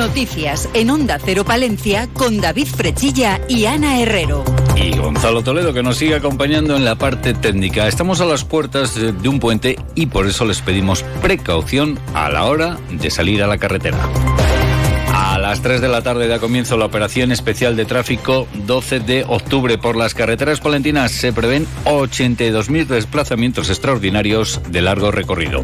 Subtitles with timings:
[0.00, 4.42] Noticias en Onda Cero Palencia con David Frechilla y Ana Herrero.
[4.74, 7.86] Y Gonzalo Toledo que nos sigue acompañando en la parte técnica.
[7.86, 12.46] Estamos a las puertas de un puente y por eso les pedimos precaución a la
[12.46, 13.98] hora de salir a la carretera.
[15.12, 19.24] A las 3 de la tarde da comienzo la operación especial de tráfico 12 de
[19.28, 19.76] octubre.
[19.76, 25.62] Por las carreteras palentinas se prevén 82.000 desplazamientos extraordinarios de largo recorrido.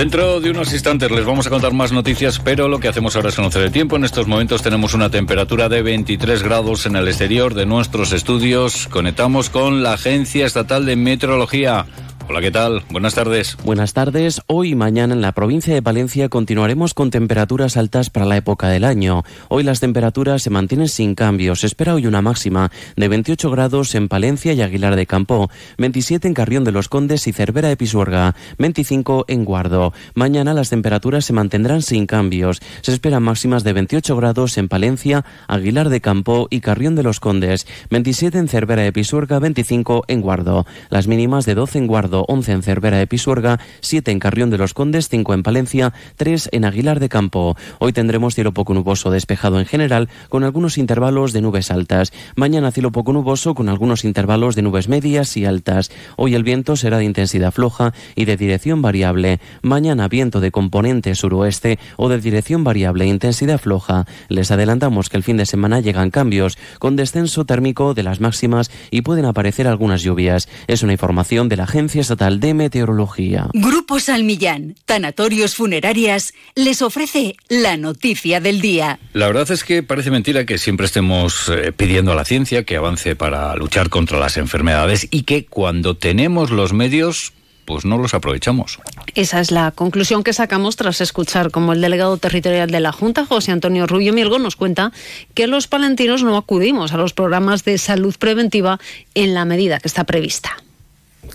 [0.00, 3.28] Dentro de unos instantes les vamos a contar más noticias, pero lo que hacemos ahora
[3.28, 3.96] es conocer el tiempo.
[3.96, 8.88] En estos momentos tenemos una temperatura de 23 grados en el exterior de nuestros estudios.
[8.88, 11.84] Conectamos con la Agencia Estatal de Meteorología.
[12.30, 12.84] Hola, ¿qué tal?
[12.90, 13.56] Buenas tardes.
[13.64, 14.40] Buenas tardes.
[14.46, 18.68] Hoy y mañana en la provincia de Valencia continuaremos con temperaturas altas para la época
[18.68, 19.24] del año.
[19.48, 21.62] Hoy las temperaturas se mantienen sin cambios.
[21.62, 26.28] Se espera hoy una máxima de 28 grados en Palencia y Aguilar de Campo, 27
[26.28, 29.92] en Carrión de los Condes y Cervera de Pisuerga, 25 en Guardo.
[30.14, 32.60] Mañana las temperaturas se mantendrán sin cambios.
[32.82, 37.18] Se esperan máximas de 28 grados en Palencia, Aguilar de Campo y Carrión de los
[37.18, 40.64] Condes, 27 en Cervera de Pisuerga, 25 en Guardo.
[40.90, 44.58] Las mínimas de 12 en Guardo 11 en Cervera de Pisuerga, 7 en Carrión de
[44.58, 47.56] los Condes, 5 en Palencia, 3 en Aguilar de Campo.
[47.78, 52.12] Hoy tendremos cielo poco nuboso despejado en general, con algunos intervalos de nubes altas.
[52.36, 55.90] Mañana cielo poco nuboso con algunos intervalos de nubes medias y altas.
[56.16, 59.40] Hoy el viento será de intensidad floja y de dirección variable.
[59.62, 64.06] Mañana viento de componente suroeste o de dirección variable e intensidad floja.
[64.28, 68.70] Les adelantamos que el fin de semana llegan cambios, con descenso térmico de las máximas
[68.90, 70.48] y pueden aparecer algunas lluvias.
[70.66, 73.46] Es una información de la Agencia Estatal de Meteorología.
[73.52, 78.98] Grupo Salmillán, Tanatorios Funerarias, les ofrece la noticia del día.
[79.12, 82.76] La verdad es que parece mentira que siempre estemos eh, pidiendo a la ciencia que
[82.76, 87.32] avance para luchar contra las enfermedades y que cuando tenemos los medios
[87.64, 88.80] pues no los aprovechamos.
[89.14, 93.24] Esa es la conclusión que sacamos tras escuchar como el delegado territorial de la Junta,
[93.24, 94.90] José Antonio Rubio Mielgo, nos cuenta
[95.34, 98.80] que los palentinos no acudimos a los programas de salud preventiva
[99.14, 100.56] en la medida que está prevista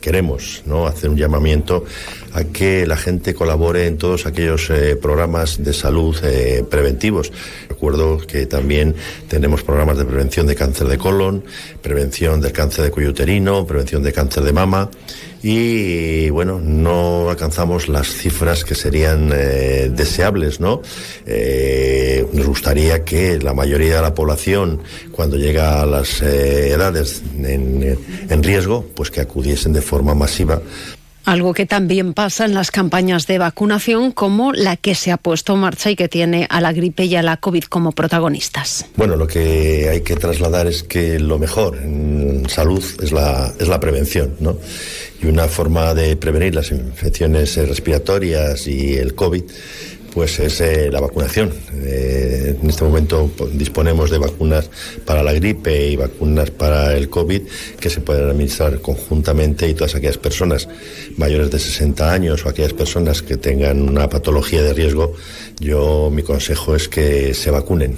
[0.02, 1.86] queremos hacer un llamamiento
[2.34, 7.32] a que la gente colabore en todos aquellos eh, programas de salud eh, preventivos.
[7.70, 8.96] Recuerdo que también
[9.28, 11.44] tenemos programas de prevención de cáncer de colon,
[11.82, 14.90] prevención del cáncer de cuello uterino, prevención de cáncer de mama
[15.48, 20.82] y bueno, no alcanzamos las cifras que serían eh, deseables, ¿no?
[21.28, 27.22] Eh, nos gustaría que la mayoría de la población, cuando llega a las eh, edades
[27.38, 27.96] en,
[28.28, 30.60] en riesgo, pues que acudiesen de forma masiva
[31.26, 35.54] algo que también pasa en las campañas de vacunación como la que se ha puesto
[35.54, 38.86] en marcha y que tiene a la gripe y a la COVID como protagonistas.
[38.96, 43.68] Bueno, lo que hay que trasladar es que lo mejor en salud es la, es
[43.68, 44.58] la prevención, ¿no?
[45.22, 49.44] Y una forma de prevenir las infecciones respiratorias y el COVID
[50.16, 51.52] pues es eh, la vacunación.
[51.74, 54.70] Eh, en este momento pues, disponemos de vacunas
[55.06, 57.42] para la gripe y vacunas para el COVID
[57.78, 60.70] que se pueden administrar conjuntamente y todas aquellas personas
[61.18, 65.14] mayores de 60 años o aquellas personas que tengan una patología de riesgo,
[65.60, 67.98] yo mi consejo es que se vacunen.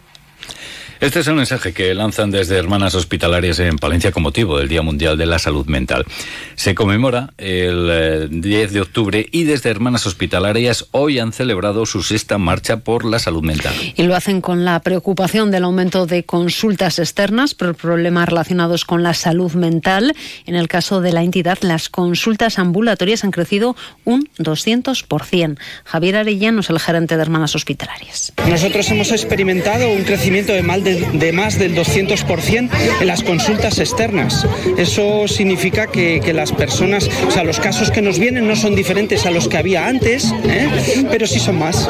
[1.01, 4.83] Este es el mensaje que lanzan desde Hermanas Hospitalarias en Palencia con motivo del Día
[4.83, 6.05] Mundial de la Salud Mental.
[6.53, 12.03] Se conmemora el 10 eh, de octubre y desde Hermanas Hospitalarias hoy han celebrado su
[12.03, 13.73] sexta marcha por la salud mental.
[13.95, 19.01] Y lo hacen con la preocupación del aumento de consultas externas por problemas relacionados con
[19.01, 20.13] la salud mental.
[20.45, 23.75] En el caso de la entidad, las consultas ambulatorias han crecido
[24.05, 25.57] un 200%.
[25.83, 28.33] Javier Arellano es el gerente de Hermanas Hospitalarias.
[28.47, 33.79] Nosotros hemos experimentado un crecimiento de mal de de, más del 200% en las consultas
[33.79, 34.45] externas.
[34.77, 39.25] Eso significa que, las personas, o sea, los casos que nos vienen no son diferentes
[39.25, 40.69] a los que había antes, ¿eh?
[41.11, 41.89] pero sí son más.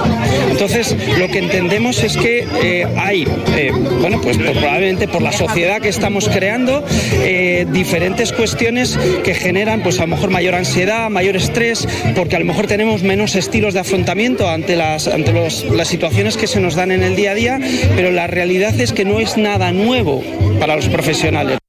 [0.50, 5.80] Entonces, lo que entendemos es que eh, hay, eh, bueno, pues probablemente por la sociedad
[5.80, 6.84] que estamos creando,
[7.72, 12.46] diferentes cuestiones que generan, pues a lo mejor mayor ansiedad, mayor estrés, porque a lo
[12.46, 16.92] mejor tenemos menos estilos de afrontamiento ante las, ante las situaciones que se nos dan
[16.92, 17.60] en el día a día,
[17.96, 20.22] pero la realidad es que no es nada nuevo
[20.60, 21.61] para los profesionales.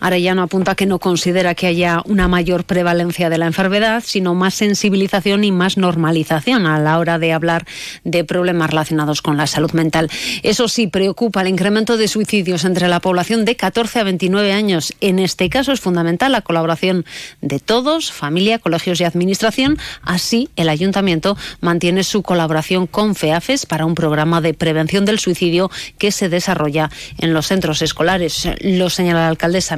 [0.00, 4.54] Arellano apunta que no considera que haya una mayor prevalencia de la enfermedad, sino más
[4.54, 7.66] sensibilización y más normalización a la hora de hablar
[8.04, 10.10] de problemas relacionados con la salud mental.
[10.42, 14.92] Eso sí, preocupa el incremento de suicidios entre la población de 14 a 29 años.
[15.00, 17.04] En este caso es fundamental la colaboración
[17.40, 19.78] de todos, familia, colegios y administración.
[20.02, 25.70] Así, el ayuntamiento mantiene su colaboración con FEAFES para un programa de prevención del suicidio
[25.98, 28.48] que se desarrolla en los centros escolares.
[28.60, 29.76] Lo señala la alcaldesa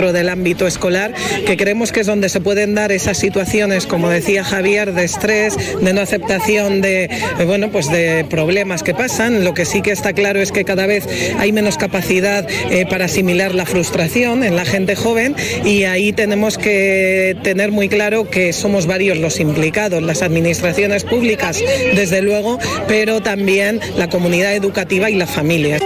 [0.00, 1.12] Del ámbito escolar,
[1.44, 5.58] que creemos que es donde se pueden dar esas situaciones, como decía Javier, de estrés,
[5.78, 9.44] de no aceptación de, eh, bueno, pues de problemas que pasan.
[9.44, 11.06] Lo que sí que está claro es que cada vez
[11.38, 15.36] hay menos capacidad eh, para asimilar la frustración en la gente joven
[15.66, 21.62] y ahí tenemos que tener muy claro que somos varios los implicados, las administraciones públicas,
[21.94, 22.58] desde luego,
[22.88, 25.78] pero también la comunidad educativa y la familia.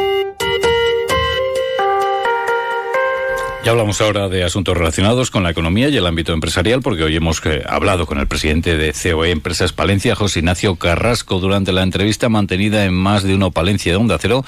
[3.65, 7.17] Ya hablamos ahora de asuntos relacionados con la economía y el ámbito empresarial, porque hoy
[7.17, 11.83] hemos eh, hablado con el presidente de COE Empresas Palencia, José Ignacio Carrasco, durante la
[11.83, 14.45] entrevista mantenida en más de uno Palencia de Onda Cero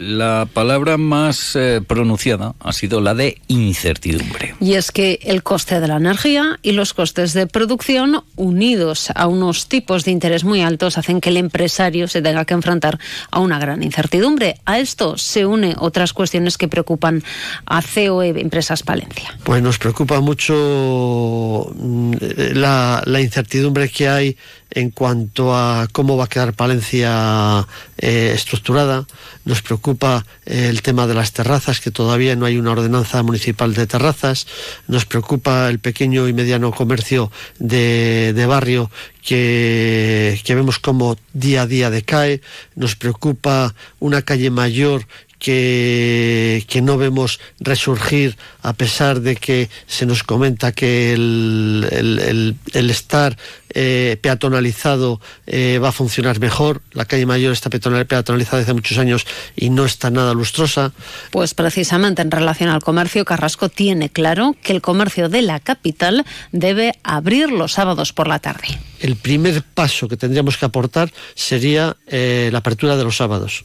[0.00, 4.54] la palabra más eh, pronunciada ha sido la de incertidumbre.
[4.58, 9.26] Y es que el coste de la energía y los costes de producción, unidos a
[9.26, 12.98] unos tipos de interés muy altos, hacen que el empresario se tenga que enfrentar
[13.30, 14.56] a una gran incertidumbre.
[14.64, 17.22] A esto se une otras cuestiones que preocupan
[17.66, 19.36] a COE Empresas Palencia.
[19.44, 22.14] Pues nos preocupa mucho mm,
[22.54, 24.36] la, la incertidumbre que hay
[24.70, 27.66] en cuanto a cómo va a quedar Palencia
[27.98, 29.06] eh, estructurada.
[29.44, 33.74] Nos preocupa eh, el tema de las terrazas, que todavía no hay una ordenanza municipal
[33.74, 34.46] de terrazas.
[34.86, 38.90] Nos preocupa el pequeño y mediano comercio de, barrio
[39.22, 42.40] que, que vemos como día a día decae.
[42.74, 45.06] Nos preocupa una calle mayor
[45.40, 52.56] que, que, no vemos resurgir a pesar de que se nos comenta que el, el,
[52.74, 53.36] el, estar
[53.70, 56.82] eh, peatonalizado eh, va a funcionar mejor.
[56.92, 59.26] La calle Mayor está peatonalizada desde muchos años
[59.56, 60.92] y no está nada lustrosa.
[61.30, 66.26] Pues precisamente en relación al comercio, Carrasco tiene claro que el comercio de la capital
[66.52, 68.78] debe abrir los sábados por la tarde.
[69.00, 73.64] El primer paso que tendríamos que aportar sería eh, la apertura de los sábados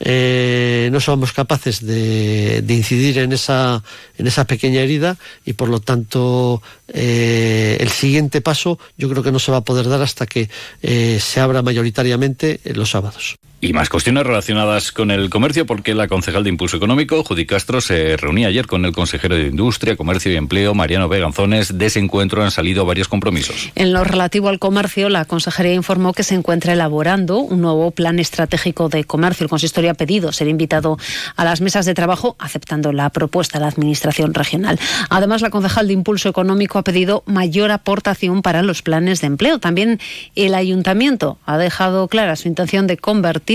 [0.00, 3.82] eh, no somos capaces de, incidir en esa,
[4.16, 9.32] en esa pequeña herida y por lo tanto eh, el siguiente paso yo creo que
[9.32, 10.48] no se va a poder dar hasta que
[10.82, 13.38] eh, se abra mayoritariamente los sábados.
[13.60, 17.80] Y más cuestiones relacionadas con el comercio, porque la concejal de Impulso Económico, Judy Castro,
[17.80, 21.76] se reunía ayer con el consejero de Industria, Comercio y Empleo, Mariano Veganzones.
[21.76, 23.72] De ese encuentro han salido varios compromisos.
[23.74, 28.20] En lo relativo al comercio, la consejería informó que se encuentra elaborando un nuevo plan
[28.20, 29.42] estratégico de comercio.
[29.42, 30.96] El consistorio ha pedido ser invitado
[31.34, 34.78] a las mesas de trabajo, aceptando la propuesta de la Administración regional.
[35.10, 39.58] Además, la concejal de Impulso Económico ha pedido mayor aportación para los planes de empleo.
[39.58, 39.98] También
[40.36, 43.47] el ayuntamiento ha dejado clara su intención de convertir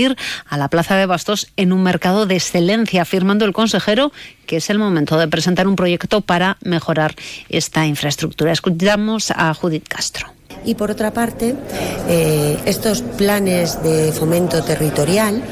[0.48, 4.12] a la Plaza de Bastos en un mercado de excelencia, afirmando el consejero
[4.46, 7.14] que es el momento de presentar un proyecto para mejorar
[7.48, 8.52] esta infraestructura.
[8.52, 10.33] Escuchamos a Judith Castro.
[10.64, 11.54] Y por otra parte,
[12.08, 15.42] eh, estos planes de fomento territorial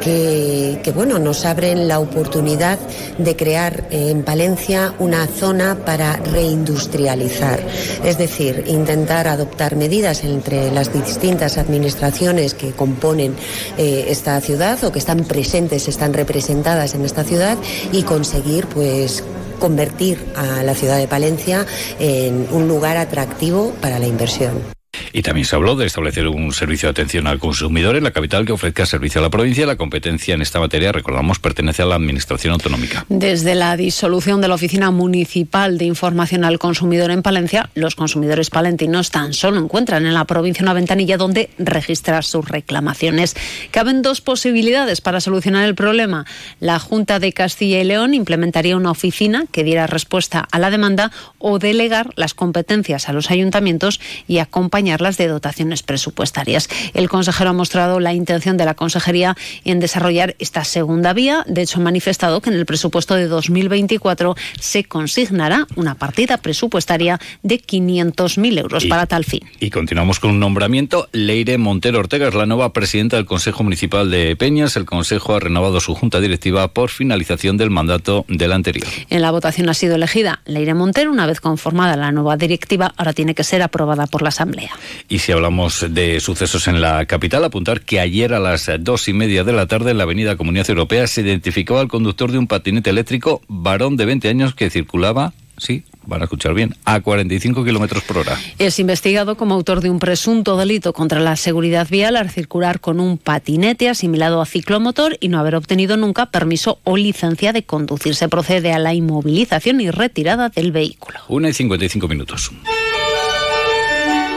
[0.00, 2.78] que, bueno, nos abren la oportunidad
[3.18, 7.60] de crear eh, en Palencia una zona para reindustrializar.
[8.04, 13.34] Es decir, intentar adoptar medidas entre las distintas administraciones que componen
[13.76, 17.58] eh, esta ciudad o que están presentes, están representadas en esta ciudad
[17.92, 19.22] y conseguir pues
[19.58, 21.66] convertir a la ciudad de Palencia
[21.98, 24.77] en un lugar atractivo para la inversión.
[25.12, 28.44] Y también se habló de establecer un servicio de atención al consumidor en la capital
[28.44, 29.66] que ofrezca servicio a la provincia.
[29.66, 33.04] La competencia en esta materia, recordamos, pertenece a la Administración Autonómica.
[33.08, 38.50] Desde la disolución de la Oficina Municipal de Información al Consumidor en Palencia, los consumidores
[38.50, 43.34] palentinos tan solo encuentran en la provincia una ventanilla donde registrar sus reclamaciones.
[43.70, 46.26] Caben dos posibilidades para solucionar el problema.
[46.60, 51.12] La Junta de Castilla y León implementaría una oficina que diera respuesta a la demanda
[51.38, 56.68] o delegar las competencias a los ayuntamientos y acompañar de dotaciones presupuestarias.
[56.92, 61.44] El consejero ha mostrado la intención de la consejería en desarrollar esta segunda vía.
[61.46, 67.20] De hecho, ha manifestado que en el presupuesto de 2024 se consignará una partida presupuestaria
[67.42, 69.40] de 500.000 euros para tal fin.
[69.60, 71.08] Y continuamos con un nombramiento.
[71.12, 74.76] Leire Montero Ortega es la nueva presidenta del Consejo Municipal de Peñas.
[74.76, 78.86] El Consejo ha renovado su junta directiva por finalización del mandato del anterior.
[79.10, 81.12] En la votación ha sido elegida Leire Montero.
[81.12, 84.70] Una vez conformada la nueva directiva, ahora tiene que ser aprobada por la Asamblea.
[85.08, 89.12] Y si hablamos de sucesos en la capital, apuntar que ayer a las dos y
[89.12, 92.46] media de la tarde en la avenida Comunidad Europea se identificaba al conductor de un
[92.46, 97.64] patinete eléctrico, varón de 20 años que circulaba, sí, van a escuchar bien, a 45
[97.64, 98.38] kilómetros por hora.
[98.58, 102.98] Es investigado como autor de un presunto delito contra la seguridad vial al circular con
[102.98, 108.14] un patinete asimilado a ciclomotor y no haber obtenido nunca permiso o licencia de conducir.
[108.14, 111.20] Se procede a la inmovilización y retirada del vehículo.
[111.28, 112.50] Una y 55 minutos.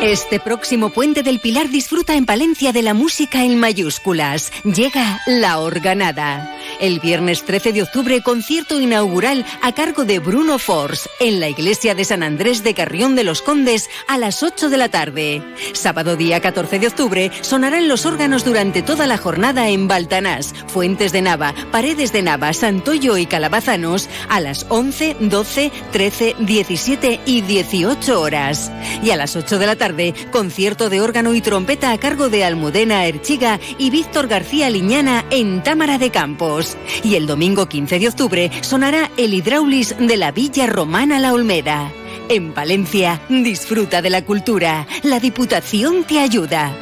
[0.01, 4.51] Este próximo puente del Pilar disfruta en Palencia de la música en mayúsculas.
[4.63, 6.57] Llega La Organada.
[6.79, 11.93] El viernes 13 de octubre, concierto inaugural a cargo de Bruno Force en la iglesia
[11.93, 15.43] de San Andrés de Carrión de los Condes a las 8 de la tarde.
[15.73, 21.11] Sábado día 14 de octubre sonarán los órganos durante toda la jornada en Baltanás, Fuentes
[21.11, 27.41] de Nava, Paredes de Nava, Santoyo y Calabazanos a las 11, 12, 13, 17 y
[27.41, 28.71] 18 horas.
[29.03, 29.90] Y a las 8 de la tarde,
[30.31, 35.63] concierto de órgano y trompeta a cargo de Almudena Erchiga y Víctor García Liñana en
[35.63, 36.77] Támara de Campos.
[37.03, 41.91] Y el domingo 15 de octubre sonará el Hidraulis de la Villa Romana La Olmeda.
[42.29, 44.87] En Valencia, disfruta de la cultura.
[45.03, 46.73] La Diputación te ayuda.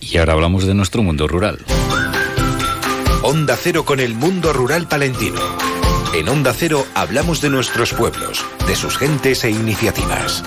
[0.00, 1.58] Y ahora hablamos de nuestro mundo rural.
[3.22, 5.40] Onda Cero con el mundo rural palentino.
[6.14, 10.44] En Onda Cero hablamos de nuestros pueblos, de sus gentes e iniciativas.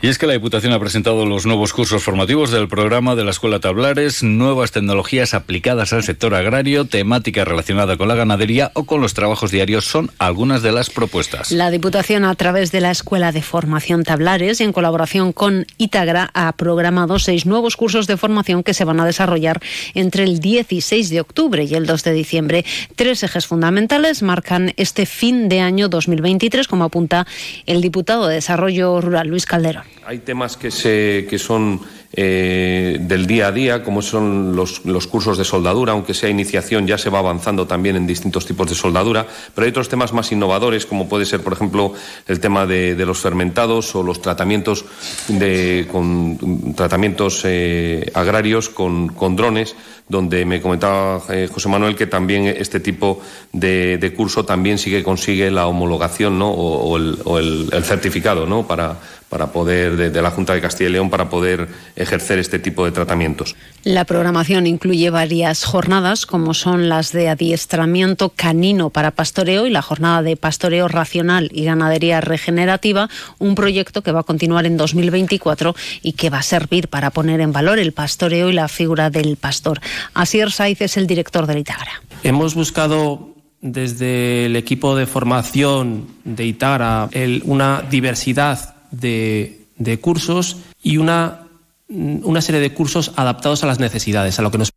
[0.00, 3.32] Y es que la Diputación ha presentado los nuevos cursos formativos del programa de la
[3.32, 9.00] Escuela Tablares, nuevas tecnologías aplicadas al sector agrario, temática relacionada con la ganadería o con
[9.00, 11.50] los trabajos diarios son algunas de las propuestas.
[11.50, 16.52] La Diputación, a través de la Escuela de Formación Tablares, en colaboración con Itagra, ha
[16.52, 19.60] programado seis nuevos cursos de formación que se van a desarrollar
[19.94, 22.64] entre el 16 de octubre y el 2 de diciembre.
[22.94, 27.26] Tres ejes fundamentales marcan este fin de año 2023, como apunta
[27.66, 29.97] el diputado de Desarrollo Rural, Luis Calderón.
[30.08, 35.06] Hay temas que, se, que son eh, del día a día, como son los, los,
[35.06, 38.74] cursos de soldadura, aunque sea iniciación, ya se va avanzando también en distintos tipos de
[38.74, 41.92] soldadura, pero hay otros temas más innovadores, como puede ser, por ejemplo,
[42.26, 44.86] el tema de, los fermentados o los tratamientos,
[45.28, 49.76] de, con, tratamientos eh, agrarios con, con drones
[50.08, 53.20] donde me comentaba eh, José Manuel que también este tipo
[53.52, 56.50] de, de, curso también sí que consigue la homologación ¿no?
[56.50, 58.66] o, o, el, o el, el, certificado ¿no?
[58.66, 58.96] para,
[59.28, 62.84] para poder, de, de, la Junta de Castilla y León, para poder ejercer este tipo
[62.84, 63.56] de tratamientos.
[63.84, 69.82] La programación incluye varias jornadas, como son las de adiestramiento canino para pastoreo y la
[69.82, 75.74] jornada de pastoreo racional y ganadería regenerativa, un proyecto que va a continuar en 2024
[76.02, 79.36] y que va a servir para poner en valor el pastoreo y la figura del
[79.36, 79.80] pastor.
[80.14, 82.02] Asier Saiz es el director del Itagra.
[82.22, 90.58] Hemos buscado desde el equipo de formación de Itagra el, una diversidad de, de cursos
[90.82, 91.47] y una,
[91.88, 94.72] una serie de cursos adaptados a las necesidades, a lo que nos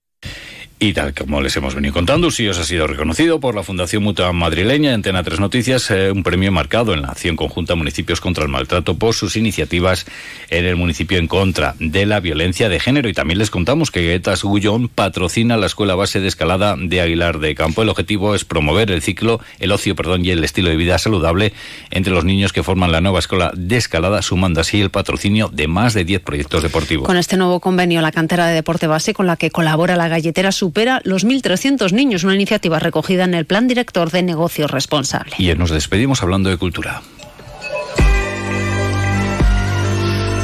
[0.83, 4.33] y tal como les hemos venido contando, os ha sido reconocido por la Fundación Mutua
[4.33, 8.49] Madrileña, Antena 3 Noticias, eh, un premio marcado en la acción conjunta Municipios contra el
[8.49, 10.07] Maltrato por sus iniciativas
[10.49, 13.09] en el municipio en contra de la violencia de género.
[13.09, 17.37] Y también les contamos que Guetas Gullón patrocina la Escuela Base de Escalada de Aguilar
[17.37, 17.83] de Campo.
[17.83, 21.53] El objetivo es promover el ciclo, el ocio, perdón, y el estilo de vida saludable
[21.91, 25.67] entre los niños que forman la nueva Escuela de Escalada, sumando así el patrocinio de
[25.67, 27.05] más de 10 proyectos deportivos.
[27.05, 30.51] Con este nuevo convenio, la cantera de deporte base con la que colabora la galletera
[30.71, 35.33] supera los 1.300 niños, una iniciativa recogida en el Plan Director de Negocio Responsable.
[35.37, 37.01] Y nos despedimos hablando de cultura.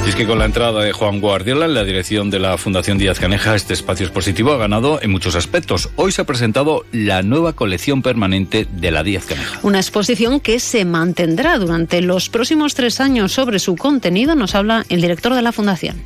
[0.06, 2.98] Y es que con la entrada de Juan Guardiola en la dirección de la Fundación
[2.98, 5.92] Díaz Caneja, este espacio expositivo ha ganado en muchos aspectos.
[5.96, 9.62] Hoy se ha presentado la nueva colección permanente de la Díaz Caneja.
[9.64, 13.32] Una exposición que se mantendrá durante los próximos tres años.
[13.32, 16.04] Sobre su contenido nos habla el director de la Fundación.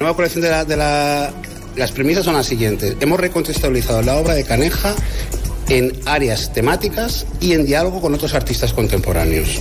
[0.00, 1.30] La nueva colección de la, de la
[1.76, 2.96] las premisas son las siguientes.
[3.00, 4.94] Hemos recontextualizado la obra de Caneja
[5.68, 9.60] en áreas temáticas y en diálogo con otros artistas contemporáneos.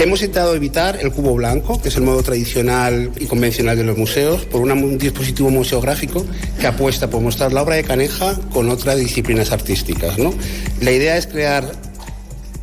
[0.00, 3.96] Hemos intentado evitar el cubo blanco, que es el modo tradicional y convencional de los
[3.96, 6.26] museos, por un dispositivo museográfico
[6.58, 10.18] que apuesta por mostrar la obra de Caneja con otras disciplinas artísticas.
[10.18, 10.34] ¿no?
[10.80, 11.70] La idea es crear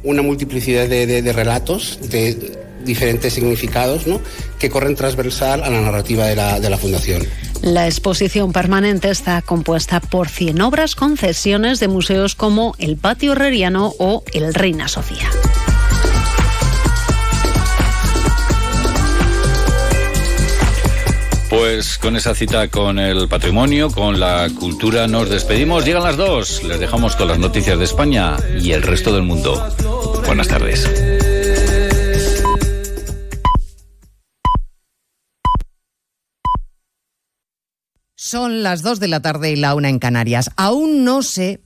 [0.03, 4.21] una multiplicidad de, de, de relatos, de diferentes significados, ¿no?
[4.59, 7.27] que corren transversal a la narrativa de la, de la Fundación.
[7.61, 13.33] La exposición permanente está compuesta por 100 obras con cesiones de museos como el Patio
[13.33, 15.29] Herreriano o el Reina Sofía.
[21.53, 25.85] Pues con esa cita con el patrimonio, con la cultura, nos despedimos.
[25.85, 26.63] Llegan las dos.
[26.63, 29.71] Les dejamos con las noticias de España y el resto del mundo.
[30.25, 30.89] Buenas tardes.
[38.33, 40.49] Son las 2 de la tarde y la una en Canarias.
[40.57, 41.61] Aún no se